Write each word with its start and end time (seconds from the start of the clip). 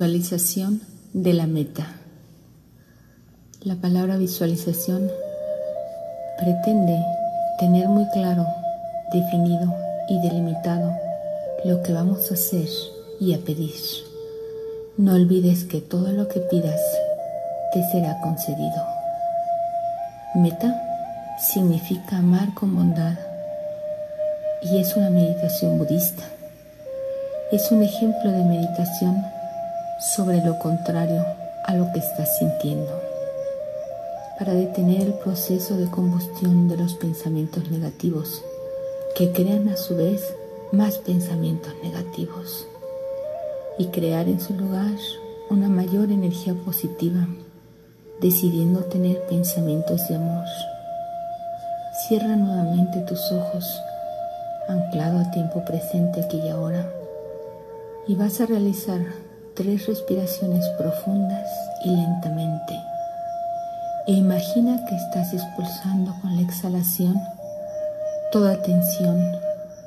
Visualización 0.00 0.80
de 1.12 1.34
la 1.34 1.46
meta. 1.46 1.86
La 3.60 3.74
palabra 3.74 4.16
visualización 4.16 5.10
pretende 6.38 7.04
tener 7.58 7.86
muy 7.86 8.08
claro, 8.08 8.46
definido 9.12 9.74
y 10.08 10.18
delimitado 10.22 10.90
lo 11.66 11.82
que 11.82 11.92
vamos 11.92 12.30
a 12.30 12.34
hacer 12.34 12.66
y 13.20 13.34
a 13.34 13.40
pedir. 13.40 13.74
No 14.96 15.16
olvides 15.16 15.64
que 15.64 15.82
todo 15.82 16.10
lo 16.12 16.28
que 16.28 16.40
pidas 16.40 16.80
te 17.74 17.82
será 17.90 18.18
concedido. 18.22 18.82
Meta 20.34 20.80
significa 21.38 22.16
amar 22.16 22.54
con 22.54 22.74
bondad 22.74 23.18
y 24.62 24.78
es 24.78 24.96
una 24.96 25.10
meditación 25.10 25.76
budista. 25.76 26.22
Es 27.52 27.70
un 27.70 27.82
ejemplo 27.82 28.32
de 28.32 28.44
meditación 28.44 29.39
sobre 30.00 30.42
lo 30.42 30.58
contrario 30.58 31.26
a 31.64 31.74
lo 31.74 31.92
que 31.92 31.98
estás 31.98 32.38
sintiendo, 32.38 32.90
para 34.38 34.54
detener 34.54 35.02
el 35.02 35.12
proceso 35.12 35.76
de 35.76 35.90
combustión 35.90 36.68
de 36.68 36.78
los 36.78 36.94
pensamientos 36.94 37.70
negativos, 37.70 38.42
que 39.14 39.30
crean 39.32 39.68
a 39.68 39.76
su 39.76 39.96
vez 39.96 40.34
más 40.72 40.96
pensamientos 40.96 41.74
negativos, 41.82 42.66
y 43.76 43.88
crear 43.88 44.26
en 44.26 44.40
su 44.40 44.54
lugar 44.54 44.90
una 45.50 45.68
mayor 45.68 46.10
energía 46.10 46.54
positiva, 46.54 47.28
decidiendo 48.22 48.84
tener 48.84 49.22
pensamientos 49.26 50.08
de 50.08 50.16
amor. 50.16 50.46
Cierra 52.08 52.36
nuevamente 52.36 53.00
tus 53.00 53.30
ojos, 53.32 53.82
anclado 54.66 55.18
a 55.18 55.30
tiempo 55.30 55.62
presente 55.66 56.22
aquí 56.22 56.38
y 56.38 56.48
ahora, 56.48 56.90
y 58.08 58.14
vas 58.14 58.40
a 58.40 58.46
realizar 58.46 59.00
tres 59.60 59.88
respiraciones 59.88 60.66
profundas 60.78 61.46
y 61.84 61.90
lentamente. 61.90 62.80
E 64.06 64.12
imagina 64.12 64.82
que 64.86 64.96
estás 64.96 65.34
expulsando 65.34 66.14
con 66.22 66.34
la 66.34 66.40
exhalación 66.40 67.20
toda 68.32 68.62
tensión, 68.62 69.20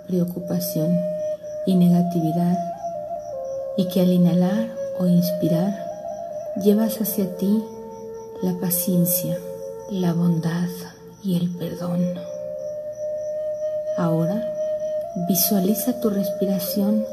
preocupación 0.06 0.96
y 1.66 1.74
negatividad 1.74 2.56
y 3.76 3.88
que 3.88 4.02
al 4.02 4.12
inhalar 4.14 4.70
o 5.00 5.08
inspirar 5.08 5.74
llevas 6.64 7.02
hacia 7.02 7.36
ti 7.38 7.64
la 8.44 8.54
paciencia, 8.62 9.36
la 9.90 10.14
bondad 10.14 10.70
y 11.24 11.36
el 11.36 11.50
perdón. 11.58 12.14
Ahora 13.98 14.40
visualiza 15.28 16.00
tu 16.00 16.12
respiración 16.12 17.04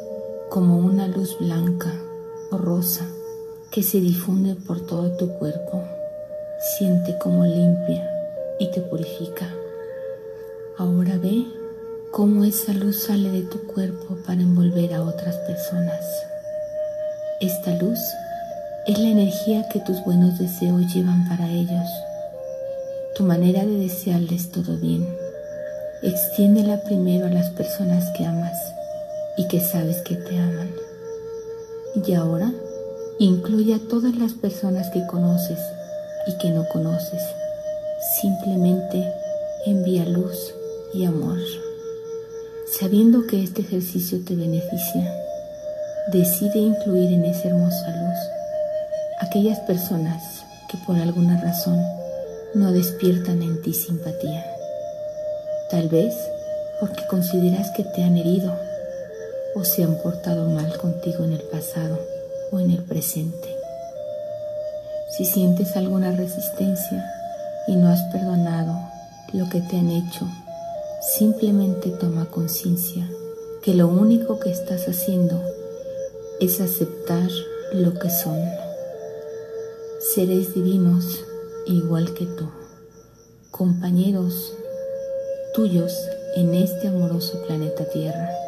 como 0.50 0.76
una 0.76 1.06
luz 1.06 1.38
blanca 1.38 1.90
rosa 2.58 3.06
que 3.70 3.82
se 3.82 4.00
difunde 4.00 4.54
por 4.54 4.84
todo 4.86 5.16
tu 5.16 5.28
cuerpo. 5.38 5.84
Siente 6.76 7.16
como 7.18 7.44
limpia 7.44 8.08
y 8.58 8.70
te 8.70 8.80
purifica. 8.80 9.48
Ahora 10.76 11.16
ve 11.18 11.44
cómo 12.10 12.44
esa 12.44 12.72
luz 12.72 13.04
sale 13.04 13.30
de 13.30 13.42
tu 13.42 13.66
cuerpo 13.66 14.16
para 14.26 14.40
envolver 14.40 14.94
a 14.94 15.02
otras 15.02 15.36
personas. 15.36 16.04
Esta 17.40 17.74
luz 17.76 17.98
es 18.86 18.98
la 18.98 19.08
energía 19.08 19.68
que 19.68 19.80
tus 19.80 20.02
buenos 20.04 20.38
deseos 20.38 20.92
llevan 20.92 21.28
para 21.28 21.48
ellos. 21.48 21.88
Tu 23.14 23.22
manera 23.22 23.64
de 23.64 23.78
desearles 23.78 24.50
todo 24.50 24.76
bien. 24.78 25.06
Extiéndela 26.02 26.82
primero 26.82 27.26
a 27.26 27.30
las 27.30 27.50
personas 27.50 28.10
que 28.16 28.24
amas 28.24 28.58
y 29.36 29.46
que 29.48 29.60
sabes 29.60 30.02
que 30.02 30.16
te 30.16 30.38
aman. 30.38 30.89
Y 31.94 32.12
ahora 32.14 32.52
incluye 33.18 33.74
a 33.74 33.88
todas 33.88 34.16
las 34.16 34.32
personas 34.32 34.88
que 34.90 35.06
conoces 35.06 35.58
y 36.26 36.38
que 36.38 36.50
no 36.50 36.66
conoces. 36.68 37.22
Simplemente 38.20 39.12
envía 39.66 40.04
luz 40.06 40.54
y 40.94 41.04
amor. 41.04 41.38
Sabiendo 42.78 43.26
que 43.26 43.42
este 43.42 43.62
ejercicio 43.62 44.24
te 44.24 44.34
beneficia, 44.34 45.14
decide 46.12 46.58
incluir 46.60 47.12
en 47.12 47.24
esa 47.24 47.48
hermosa 47.48 47.90
luz 47.90 48.18
aquellas 49.20 49.58
personas 49.60 50.22
que 50.70 50.78
por 50.86 50.96
alguna 50.96 51.40
razón 51.40 51.78
no 52.54 52.72
despiertan 52.72 53.42
en 53.42 53.60
ti 53.62 53.74
simpatía. 53.74 54.44
Tal 55.70 55.88
vez 55.88 56.14
porque 56.80 57.06
consideras 57.06 57.70
que 57.72 57.84
te 57.84 58.02
han 58.02 58.16
herido 58.16 58.69
o 59.54 59.64
se 59.64 59.82
han 59.82 59.96
portado 59.96 60.48
mal 60.48 60.76
contigo 60.78 61.24
en 61.24 61.32
el 61.32 61.42
pasado 61.42 61.98
o 62.52 62.58
en 62.58 62.70
el 62.70 62.82
presente. 62.84 63.48
Si 65.16 65.24
sientes 65.24 65.76
alguna 65.76 66.12
resistencia 66.12 67.04
y 67.66 67.76
no 67.76 67.88
has 67.88 68.02
perdonado 68.12 68.74
lo 69.32 69.48
que 69.48 69.60
te 69.60 69.76
han 69.76 69.90
hecho, 69.90 70.26
simplemente 71.18 71.90
toma 71.90 72.26
conciencia 72.26 73.08
que 73.62 73.74
lo 73.74 73.88
único 73.88 74.38
que 74.38 74.50
estás 74.50 74.88
haciendo 74.88 75.42
es 76.40 76.60
aceptar 76.60 77.28
lo 77.72 77.94
que 77.94 78.10
son. 78.10 78.38
Seres 80.14 80.54
divinos 80.54 81.24
igual 81.66 82.14
que 82.14 82.26
tú, 82.26 82.48
compañeros 83.50 84.54
tuyos 85.54 85.92
en 86.36 86.54
este 86.54 86.88
amoroso 86.88 87.42
planeta 87.46 87.84
Tierra. 87.90 88.39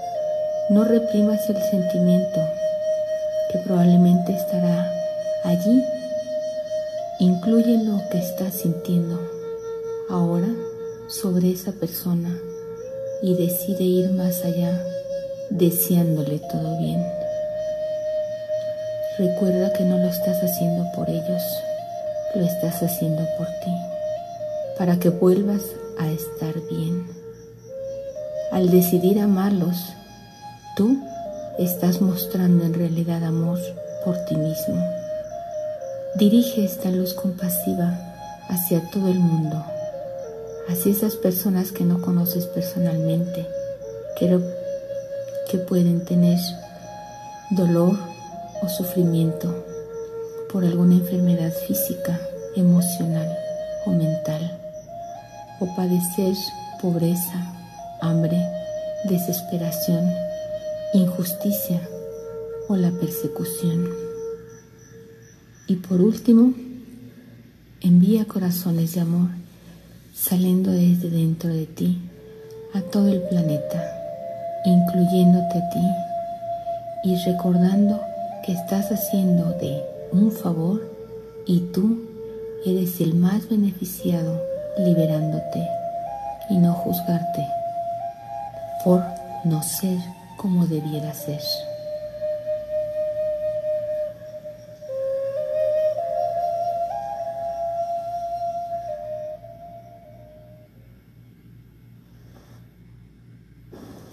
No 0.71 0.85
reprimas 0.85 1.51
el 1.51 1.57
sentimiento 1.57 2.41
que 3.51 3.59
probablemente 3.59 4.33
estará 4.33 4.91
allí. 5.45 5.85
Incluye 7.19 7.79
lo 7.79 8.01
que 8.11 8.19
estás 8.19 8.55
sintiendo 8.55 9.21
ahora 10.09 10.49
sobre 11.09 11.51
esa 11.51 11.73
persona 11.73 12.39
y 13.23 13.35
decide 13.35 13.85
ir 13.85 14.11
más 14.13 14.45
allá 14.45 14.81
deseándole 15.51 16.39
todo 16.39 16.79
bien. 16.79 17.05
Recuerda 19.19 19.73
que 19.73 19.85
no 19.85 19.99
lo 19.99 20.09
estás 20.09 20.43
haciendo 20.43 20.91
por 20.95 21.11
ellos, 21.11 21.43
lo 22.35 22.45
estás 22.45 22.83
haciendo 22.83 23.23
por 23.37 23.47
ti, 23.47 23.75
para 24.79 24.97
que 24.99 25.11
vuelvas 25.11 25.63
a 25.99 26.09
estar 26.09 26.55
bien. 26.71 27.07
Al 28.53 28.71
decidir 28.71 29.21
amarlos, 29.21 29.77
Tú 30.75 30.97
estás 31.59 32.01
mostrando 32.01 32.65
en 32.65 32.73
realidad 32.73 33.23
amor 33.25 33.59
por 34.07 34.17
ti 34.25 34.35
mismo. 34.37 34.83
Dirige 36.15 36.65
esta 36.65 36.91
luz 36.91 37.13
compasiva 37.13 37.99
hacia 38.49 38.81
todo 38.91 39.09
el 39.09 39.19
mundo, 39.19 39.63
hacia 40.71 40.93
esas 40.93 41.17
personas 41.17 41.73
que 41.73 41.85
no 41.85 42.01
conoces 42.01 42.47
personalmente, 42.47 43.47
pero 44.19 44.41
que 45.51 45.59
pueden 45.59 46.07
tener 46.07 46.39
dolor 47.51 47.99
o 48.63 48.69
sufrimiento 48.71 49.55
por 50.51 50.65
alguna 50.65 50.95
enfermedad 50.95 51.53
física, 51.67 52.19
emocional 52.57 53.29
o 53.85 53.91
mental, 53.91 54.59
o 55.61 55.67
padecer 55.77 56.35
pobreza, 56.81 57.53
hambre, 58.01 58.43
desesperación 59.05 60.32
injusticia 60.95 61.89
o 62.69 62.77
la 62.77 62.91
persecución. 62.91 63.89
Y 65.67 65.77
por 65.77 66.01
último, 66.01 66.53
envía 67.81 68.27
corazones 68.27 68.95
de 68.95 69.01
amor 69.01 69.29
saliendo 70.15 70.71
desde 70.71 71.11
dentro 71.11 71.51
de 71.51 71.67
ti 71.67 71.99
a 72.75 72.81
todo 72.81 73.09
el 73.09 73.23
planeta, 73.23 73.83
incluyéndote 74.65 75.59
a 75.59 75.71
ti 75.71 75.87
y 77.05 77.17
recordando 77.25 78.01
que 78.45 78.53
estás 78.53 78.93
haciendo 78.93 79.51
de 79.59 79.83
un 80.13 80.31
favor 80.31 80.83
y 81.47 81.61
tú 81.73 81.99
eres 82.65 83.01
el 83.01 83.15
más 83.15 83.49
beneficiado 83.49 84.41
liberándote 84.79 85.67
y 86.51 86.59
no 86.59 86.73
juzgarte 86.75 87.47
por 88.85 89.03
no 89.45 89.63
ser 89.63 89.99
como 90.43 90.67
debiera 90.67 91.15
ser. 91.15 91.41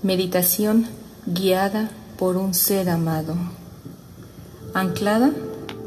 Meditación 0.03 0.85
guiada 1.25 1.89
por 2.19 2.37
un 2.37 2.53
ser 2.53 2.89
amado, 2.89 3.35
anclada 4.75 5.31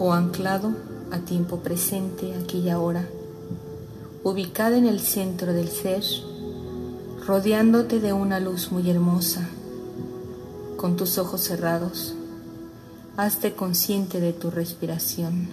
o 0.01 0.13
anclado 0.13 0.73
a 1.13 1.19
tiempo 1.21 1.59
presente, 1.59 2.35
aquí 2.35 2.59
y 2.59 2.69
ahora, 2.69 3.07
ubicada 4.25 4.77
en 4.77 4.87
el 4.87 4.99
centro 4.99 5.53
del 5.53 5.69
ser, 5.69 6.03
rodeándote 7.27 8.01
de 8.01 8.13
una 8.13 8.41
luz 8.41 8.73
muy 8.73 8.91
hermosa 8.91 9.49
con 10.83 10.97
tus 10.97 11.17
ojos 11.17 11.43
cerrados, 11.43 12.13
hazte 13.17 13.53
consciente 13.53 14.19
de 14.19 14.33
tu 14.33 14.51
respiración. 14.51 15.47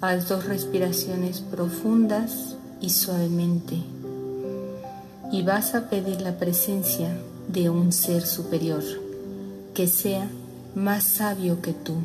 Haz 0.00 0.30
dos 0.30 0.46
respiraciones 0.46 1.42
profundas 1.42 2.56
y 2.80 2.88
suavemente. 2.88 3.76
Y 5.30 5.42
vas 5.42 5.74
a 5.74 5.90
pedir 5.90 6.22
la 6.22 6.38
presencia 6.38 7.14
de 7.48 7.68
un 7.68 7.92
ser 7.92 8.26
superior 8.26 8.82
que 9.74 9.86
sea 9.86 10.30
más 10.74 11.04
sabio 11.04 11.60
que 11.60 11.74
tú. 11.74 11.96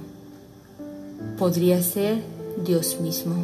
Podría 1.38 1.81
ser 1.81 2.22
Dios 2.66 3.00
mismo, 3.00 3.36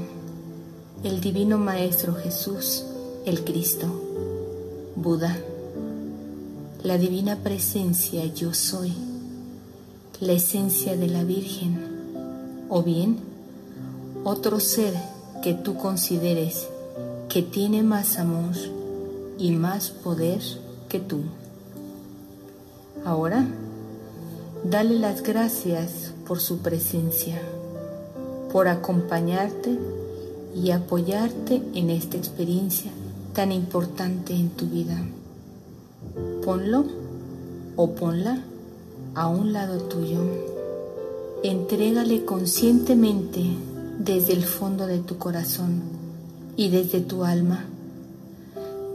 el 1.06 1.22
Divino 1.22 1.58
Maestro 1.58 2.16
Jesús, 2.16 2.84
el 3.26 3.46
Cristo, 3.46 3.88
Buda, 4.98 5.38
la 6.88 6.98
Divina 6.98 7.36
Presencia 7.36 8.24
Yo 8.34 8.54
Soy, 8.54 8.94
la 10.22 10.32
esencia 10.32 10.96
de 10.96 11.10
la 11.10 11.26
Virgen, 11.26 11.78
o 12.70 12.82
bien 12.82 13.18
otro 14.24 14.62
ser 14.62 14.94
que 15.44 15.54
tú 15.54 15.76
consideres 15.76 16.70
que 17.28 17.42
tiene 17.42 17.84
más 17.84 18.18
amor 18.18 18.56
y 19.38 19.52
más 19.52 19.90
poder 19.90 20.40
que 20.88 21.02
tú. 21.02 21.24
Ahora, 23.04 23.46
dale 24.64 24.98
las 24.98 25.24
gracias 25.24 26.14
por 26.26 26.40
su 26.40 26.60
presencia, 26.60 27.42
por 28.50 28.70
acompañarte 28.70 29.78
y 30.56 30.72
apoyarte 30.72 31.62
en 31.74 31.90
esta 31.90 32.16
experiencia 32.16 32.92
tan 33.34 33.52
importante 33.52 34.34
en 34.34 34.52
tu 34.52 34.68
vida. 34.68 34.98
Ponlo 36.44 36.86
o 37.76 37.92
ponla 37.92 38.44
a 39.16 39.28
un 39.28 39.54
lado 39.54 39.80
tuyo. 39.84 40.20
Entrégale 41.44 42.26
conscientemente 42.26 43.44
desde 44.00 44.34
el 44.34 44.44
fondo 44.44 44.88
de 44.88 45.00
tu 45.00 45.18
corazón 45.18 45.82
y 46.56 46.70
desde 46.70 47.02
tu 47.02 47.24
alma 47.24 47.66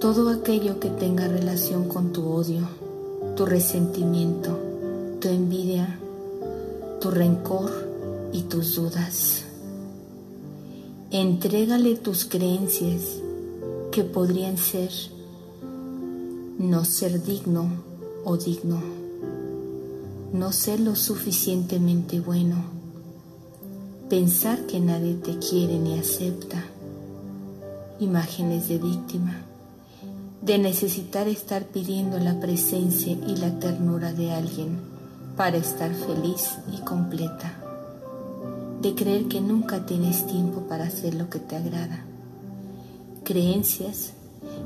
todo 0.02 0.30
aquello 0.30 0.80
que 0.80 0.88
tenga 0.88 1.28
relación 1.28 1.86
con 1.86 2.12
tu 2.12 2.28
odio, 2.28 2.69
tu 3.36 3.46
resentimiento, 3.46 4.58
tu 5.20 5.28
envidia, 5.28 5.96
tu 7.00 7.12
rencor 7.12 7.70
y 8.32 8.42
tus 8.42 8.74
dudas. 8.74 9.44
Entrégale 11.12 11.94
tus 11.94 12.24
creencias 12.24 13.02
que 13.92 14.02
podrían 14.02 14.58
ser 14.58 14.90
no 16.62 16.85
ser 16.85 17.25
digno 17.25 17.67
o 18.25 18.37
digno, 18.37 18.81
no 20.32 20.53
ser 20.53 20.79
lo 20.79 20.94
suficientemente 20.94 22.20
bueno, 22.20 22.55
pensar 24.09 24.64
que 24.67 24.79
nadie 24.79 25.14
te 25.14 25.41
quiere 25.41 25.76
ni 25.81 25.99
acepta, 25.99 26.64
imágenes 27.99 28.69
de 28.69 28.79
víctima, 28.79 29.43
de 30.41 30.59
necesitar 30.59 31.26
estar 31.26 31.64
pidiendo 31.64 32.20
la 32.20 32.38
presencia 32.38 33.12
y 33.12 33.37
la 33.38 33.58
ternura 33.58 34.12
de 34.12 34.31
alguien 34.31 34.79
para 35.37 35.56
estar 35.56 35.93
feliz 35.93 36.58
y 36.73 36.81
completa, 36.82 37.58
de 38.81 38.94
creer 38.94 39.26
que 39.26 39.41
nunca 39.41 39.85
tienes 39.85 40.29
tiempo 40.29 40.61
para 40.69 40.85
hacer 40.85 41.15
lo 41.15 41.29
que 41.29 41.41
te 41.41 41.56
agrada 41.56 42.05
creencias 43.25 44.12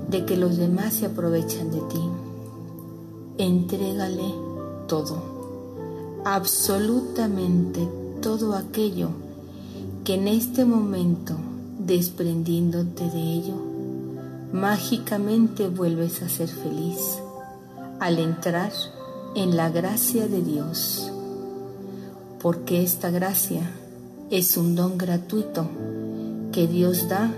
de 0.08 0.24
que 0.24 0.36
los 0.36 0.56
demás 0.56 0.94
se 0.94 1.06
aprovechan 1.06 1.70
de 1.70 1.80
ti. 1.80 2.00
Entrégale 3.38 4.34
todo, 4.86 5.22
absolutamente 6.24 7.86
todo 8.20 8.54
aquello 8.54 9.10
que 10.04 10.14
en 10.14 10.28
este 10.28 10.64
momento, 10.64 11.34
desprendiéndote 11.78 13.10
de 13.10 13.20
ello, 13.20 13.54
mágicamente 14.52 15.68
vuelves 15.68 16.22
a 16.22 16.28
ser 16.28 16.48
feliz 16.48 16.98
al 18.00 18.18
entrar 18.18 18.72
en 19.34 19.56
la 19.56 19.70
gracia 19.70 20.28
de 20.28 20.42
Dios, 20.42 21.10
porque 22.40 22.82
esta 22.82 23.10
gracia 23.10 23.70
es 24.30 24.56
un 24.56 24.74
don 24.74 24.96
gratuito 24.96 25.68
que 26.52 26.66
Dios 26.66 27.08
da 27.08 27.32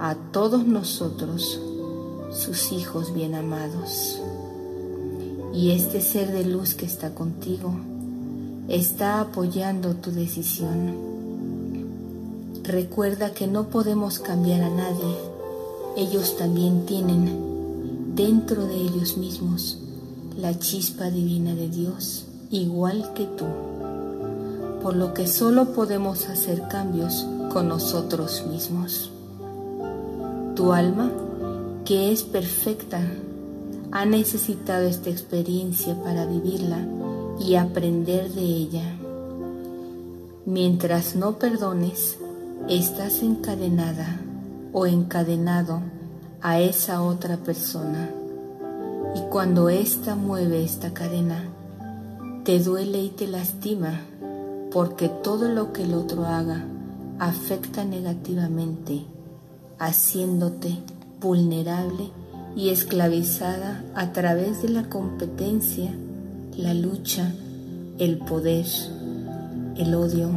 a 0.00 0.14
todos 0.32 0.66
nosotros, 0.66 1.60
sus 2.30 2.72
hijos 2.72 3.14
bien 3.14 3.34
amados. 3.34 4.20
Y 5.54 5.72
este 5.72 6.00
ser 6.00 6.32
de 6.32 6.44
luz 6.44 6.74
que 6.74 6.86
está 6.86 7.14
contigo 7.14 7.72
está 8.68 9.20
apoyando 9.20 9.94
tu 9.94 10.10
decisión. 10.12 10.94
Recuerda 12.62 13.32
que 13.32 13.46
no 13.46 13.68
podemos 13.68 14.18
cambiar 14.18 14.62
a 14.62 14.70
nadie. 14.70 15.16
Ellos 15.96 16.36
también 16.36 16.84
tienen 16.84 18.14
dentro 18.14 18.66
de 18.66 18.76
ellos 18.76 19.16
mismos 19.16 19.78
la 20.36 20.56
chispa 20.58 21.10
divina 21.10 21.54
de 21.54 21.68
Dios, 21.68 22.26
igual 22.50 23.12
que 23.14 23.24
tú. 23.24 23.46
Por 24.82 24.94
lo 24.94 25.14
que 25.14 25.26
solo 25.26 25.72
podemos 25.72 26.28
hacer 26.28 26.68
cambios 26.68 27.26
con 27.52 27.68
nosotros 27.68 28.44
mismos. 28.48 29.10
Tu 30.54 30.72
alma, 30.72 31.10
que 31.88 32.12
es 32.12 32.22
perfecta, 32.22 33.00
ha 33.92 34.04
necesitado 34.04 34.86
esta 34.86 35.08
experiencia 35.08 35.94
para 36.04 36.26
vivirla 36.26 36.86
y 37.40 37.54
aprender 37.54 38.30
de 38.30 38.42
ella. 38.42 38.94
Mientras 40.44 41.16
no 41.16 41.38
perdones, 41.38 42.18
estás 42.68 43.22
encadenada 43.22 44.20
o 44.74 44.84
encadenado 44.84 45.80
a 46.42 46.60
esa 46.60 47.00
otra 47.00 47.38
persona. 47.38 48.10
Y 49.16 49.20
cuando 49.30 49.70
ésta 49.70 50.14
mueve 50.14 50.62
esta 50.62 50.92
cadena, 50.92 51.42
te 52.44 52.58
duele 52.58 53.00
y 53.00 53.08
te 53.08 53.26
lastima, 53.26 54.02
porque 54.70 55.08
todo 55.08 55.48
lo 55.48 55.72
que 55.72 55.84
el 55.84 55.94
otro 55.94 56.26
haga 56.26 56.66
afecta 57.18 57.86
negativamente 57.86 59.06
haciéndote 59.78 60.76
vulnerable 61.20 62.10
y 62.56 62.70
esclavizada 62.70 63.84
a 63.94 64.12
través 64.12 64.62
de 64.62 64.68
la 64.68 64.88
competencia, 64.88 65.90
la 66.56 66.74
lucha, 66.74 67.32
el 67.98 68.18
poder, 68.18 68.66
el 69.76 69.94
odio, 69.94 70.30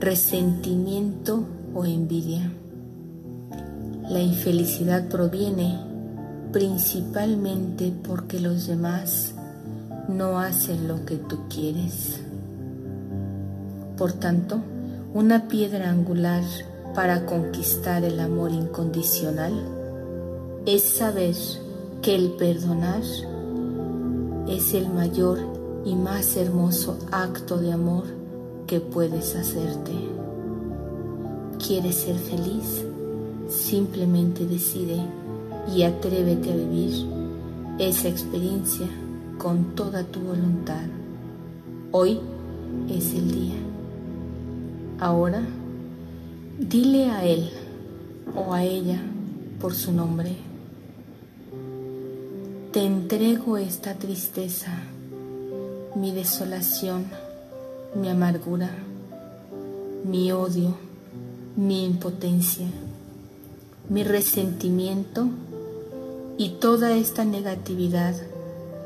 resentimiento 0.00 1.44
o 1.74 1.84
envidia. 1.84 2.52
La 4.08 4.20
infelicidad 4.20 5.08
proviene 5.08 5.78
principalmente 6.52 7.92
porque 8.06 8.40
los 8.40 8.66
demás 8.66 9.34
no 10.08 10.38
hacen 10.38 10.88
lo 10.88 11.04
que 11.04 11.16
tú 11.16 11.40
quieres. 11.48 12.20
Por 13.96 14.12
tanto, 14.12 14.60
una 15.12 15.48
piedra 15.48 15.90
angular 15.90 16.42
para 16.94 17.26
conquistar 17.26 18.04
el 18.04 18.20
amor 18.20 18.52
incondicional 18.52 19.77
es 20.68 20.82
saber 20.82 21.34
que 22.02 22.14
el 22.14 22.32
perdonar 22.32 23.02
es 24.48 24.74
el 24.74 24.88
mayor 24.90 25.38
y 25.86 25.94
más 25.94 26.36
hermoso 26.36 26.98
acto 27.10 27.56
de 27.56 27.72
amor 27.72 28.04
que 28.66 28.80
puedes 28.80 29.34
hacerte. 29.34 29.92
¿Quieres 31.64 31.94
ser 31.94 32.16
feliz? 32.16 32.84
Simplemente 33.48 34.44
decide 34.44 34.98
y 35.74 35.84
atrévete 35.84 36.52
a 36.52 36.56
vivir 36.56 37.06
esa 37.78 38.08
experiencia 38.08 38.86
con 39.38 39.74
toda 39.74 40.04
tu 40.04 40.20
voluntad. 40.20 40.84
Hoy 41.92 42.20
es 42.90 43.14
el 43.14 43.30
día. 43.32 43.54
Ahora 45.00 45.42
Dile 46.58 47.08
a 47.08 47.24
él 47.24 47.50
o 48.34 48.52
a 48.52 48.64
ella 48.64 49.00
por 49.60 49.74
su 49.74 49.92
nombre. 49.92 50.47
Te 52.78 52.84
entrego 52.84 53.56
esta 53.56 53.94
tristeza, 53.94 54.70
mi 55.96 56.12
desolación, 56.12 57.06
mi 58.00 58.08
amargura, 58.08 58.70
mi 60.04 60.30
odio, 60.30 60.76
mi 61.56 61.84
impotencia, 61.84 62.68
mi 63.88 64.04
resentimiento 64.04 65.26
y 66.36 66.50
toda 66.60 66.92
esta 66.92 67.24
negatividad 67.24 68.14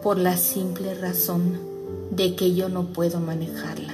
por 0.03 0.17
la 0.17 0.39
simple 0.39 0.95
razón 0.95 1.61
de 2.13 2.35
que 2.35 2.55
yo 2.55 2.71
no 2.71 2.95
puedo 2.95 3.21
manejarla. 3.21 3.93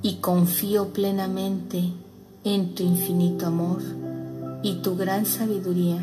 Y 0.00 0.20
confío 0.22 0.94
plenamente 0.94 1.92
en 2.44 2.74
tu 2.74 2.82
infinito 2.82 3.46
amor 3.46 3.82
y 4.62 4.76
tu 4.76 4.96
gran 4.96 5.26
sabiduría 5.26 5.98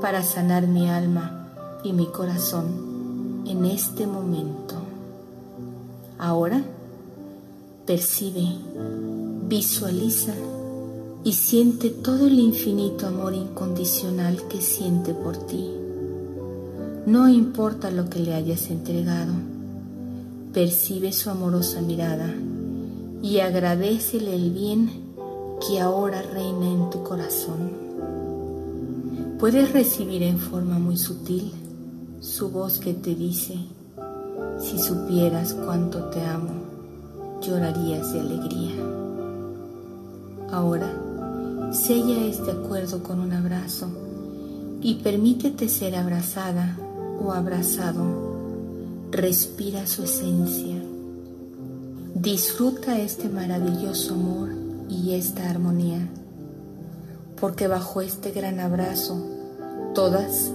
para 0.00 0.24
sanar 0.24 0.66
mi 0.66 0.90
alma 0.90 1.38
y 1.84 1.92
mi 1.92 2.06
corazón 2.06 3.44
en 3.46 3.64
este 3.64 4.06
momento. 4.06 4.76
Ahora 6.18 6.62
percibe, 7.86 8.46
visualiza 9.48 10.34
y 11.24 11.32
siente 11.32 11.90
todo 11.90 12.26
el 12.26 12.38
infinito 12.38 13.06
amor 13.06 13.34
incondicional 13.34 14.46
que 14.48 14.60
siente 14.60 15.14
por 15.14 15.36
ti. 15.36 15.70
No 17.06 17.28
importa 17.28 17.90
lo 17.90 18.08
que 18.08 18.20
le 18.20 18.34
hayas 18.34 18.70
entregado, 18.70 19.32
percibe 20.52 21.12
su 21.12 21.30
amorosa 21.30 21.80
mirada 21.80 22.32
y 23.22 23.40
agradecele 23.40 24.34
el 24.34 24.50
bien 24.52 24.90
que 25.66 25.80
ahora 25.80 26.22
reina 26.22 26.70
en 26.70 26.90
tu 26.90 27.02
corazón. 27.02 27.70
Puedes 29.38 29.72
recibir 29.72 30.22
en 30.22 30.38
forma 30.38 30.78
muy 30.78 30.96
sutil 30.96 31.52
su 32.22 32.50
voz 32.50 32.78
que 32.78 32.94
te 32.94 33.16
dice, 33.16 33.56
si 34.60 34.78
supieras 34.78 35.54
cuánto 35.54 36.04
te 36.04 36.24
amo, 36.24 36.52
llorarías 37.40 38.12
de 38.12 38.20
alegría. 38.20 38.74
Ahora, 40.52 40.88
Sella 41.72 42.24
este 42.26 42.52
acuerdo 42.52 43.02
con 43.02 43.18
un 43.18 43.32
abrazo 43.32 43.88
y 44.80 44.94
permítete 44.96 45.68
ser 45.68 45.96
abrazada 45.96 46.78
o 47.20 47.32
abrazado. 47.32 48.04
Respira 49.10 49.88
su 49.88 50.04
esencia. 50.04 50.80
Disfruta 52.14 53.00
este 53.00 53.28
maravilloso 53.28 54.14
amor 54.14 54.50
y 54.88 55.14
esta 55.14 55.50
armonía, 55.50 56.08
porque 57.40 57.66
bajo 57.66 58.00
este 58.00 58.30
gran 58.30 58.60
abrazo, 58.60 59.20
todas, 59.92 60.52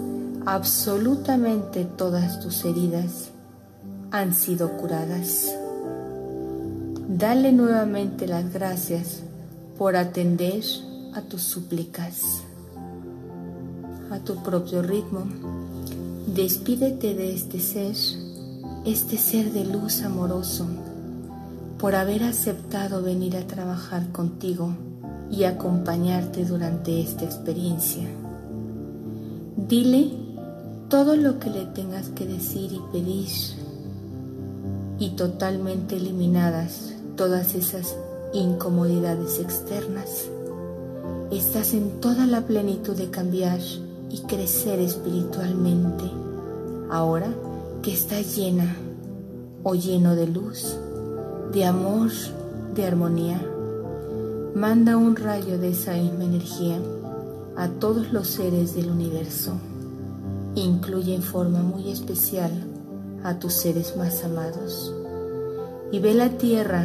absolutamente 0.47 1.83
todas 1.83 2.39
tus 2.39 2.63
heridas 2.63 3.31
han 4.11 4.33
sido 4.33 4.77
curadas. 4.77 5.53
Dale 7.09 7.51
nuevamente 7.51 8.27
las 8.27 8.53
gracias 8.53 9.23
por 9.77 9.97
atender 9.97 10.63
a 11.13 11.21
tus 11.21 11.41
súplicas. 11.41 12.21
A 14.09 14.19
tu 14.19 14.41
propio 14.41 14.81
ritmo, 14.81 15.25
despídete 16.33 17.13
de 17.13 17.35
este 17.35 17.59
ser, 17.59 17.97
este 18.85 19.17
ser 19.17 19.51
de 19.51 19.65
luz 19.65 20.01
amoroso, 20.01 20.65
por 21.77 21.93
haber 21.93 22.23
aceptado 22.23 23.03
venir 23.03 23.35
a 23.35 23.45
trabajar 23.45 24.13
contigo 24.13 24.73
y 25.29 25.43
acompañarte 25.43 26.45
durante 26.45 27.01
esta 27.01 27.25
experiencia. 27.25 28.07
Dile 29.57 30.26
todo 30.89 31.17
lo 31.17 31.39
que 31.39 31.49
le 31.49 31.65
tengas 31.65 32.09
que 32.09 32.25
decir 32.25 32.71
y 32.71 32.81
pedir 32.91 33.27
y 34.99 35.09
totalmente 35.11 35.97
eliminadas 35.97 36.93
todas 37.15 37.55
esas 37.55 37.95
incomodidades 38.33 39.39
externas 39.39 40.29
estás 41.31 41.73
en 41.73 41.99
toda 41.99 42.25
la 42.25 42.41
plenitud 42.41 42.95
de 42.95 43.09
cambiar 43.09 43.59
y 44.09 44.19
crecer 44.27 44.79
espiritualmente, 44.79 46.05
ahora 46.89 47.27
que 47.81 47.91
estás 47.91 48.37
llena 48.37 48.75
o 49.63 49.75
lleno 49.75 50.15
de 50.15 50.27
luz, 50.27 50.77
de 51.51 51.65
amor, 51.65 52.11
de 52.73 52.85
armonía. 52.85 53.41
Manda 54.55 54.95
un 54.95 55.17
rayo 55.17 55.57
de 55.57 55.69
esa 55.69 55.93
misma 55.93 56.23
energía 56.23 56.77
a 57.57 57.67
todos 57.67 58.13
los 58.13 58.27
seres 58.27 58.73
del 58.73 58.89
universo. 58.89 59.53
Incluye 60.57 61.13
en 61.13 61.21
forma 61.21 61.59
muy 61.59 61.91
especial 61.91 62.49
a 63.23 63.37
tus 63.37 63.53
seres 63.53 63.95
más 63.95 64.23
amados. 64.23 64.91
Y 65.91 65.99
ve 65.99 66.15
la 66.15 66.29
tierra 66.29 66.83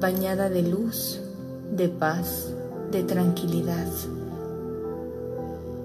bañada 0.00 0.50
de 0.50 0.62
luz, 0.62 1.20
de 1.70 1.88
paz, 1.88 2.48
de 2.90 3.04
tranquilidad. 3.04 3.86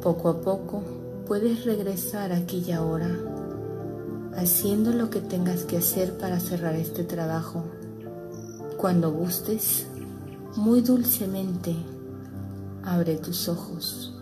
Poco 0.02 0.30
a 0.30 0.42
poco 0.42 0.82
puedes 1.28 1.64
regresar 1.64 2.32
aquí 2.32 2.64
y 2.68 2.72
ahora, 2.72 3.16
haciendo 4.36 4.92
lo 4.92 5.12
que 5.12 5.22
tengas 5.22 5.62
que 5.62 5.78
hacer 5.78 6.18
para 6.18 6.40
cerrar 6.40 6.74
este 6.74 7.04
trabajo. 7.04 7.66
Cuando 8.78 9.12
gustes, 9.12 9.86
muy 10.56 10.82
dulcemente, 10.82 11.76
abre 12.84 13.18
tus 13.18 13.48
ojos. 13.48 14.15